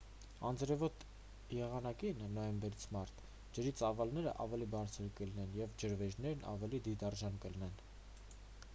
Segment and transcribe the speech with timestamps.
[0.49, 1.03] անձրևոտ
[1.55, 3.21] եղանակին նոյեմբերից մարտ
[3.57, 7.77] ջրի ծավալները ավելի բարձր կլինեն և ջրվեժներն ավելի դիտարժան կլինեն։